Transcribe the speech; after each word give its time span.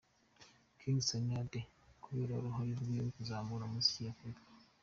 King 0.79 0.97
Sunny 1.07 1.33
Ade, 1.41 1.61
kubera 2.03 2.31
uruhare 2.35 2.71
rwe 2.81 2.97
mu 3.05 3.11
kuzamura 3.15 3.65
muzika 3.73 4.01
ya 4.05 4.11
Africa. 4.15 4.43